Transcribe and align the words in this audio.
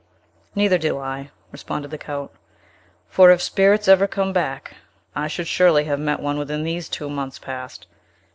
"Neither 0.55 0.79
do 0.79 0.97
I," 0.97 1.29
responded 1.51 1.91
the 1.91 1.97
Count; 1.99 2.31
"for, 3.07 3.29
if 3.29 3.39
spirits 3.39 3.87
ever 3.87 4.07
come 4.07 4.33
back, 4.33 4.77
I 5.15 5.27
should 5.27 5.45
surely 5.45 5.83
have 5.83 5.99
met 5.99 6.19
one 6.21 6.39
within 6.39 6.63
these 6.63 6.89
two 6.89 7.07
months 7.07 7.37
past. 7.37 7.85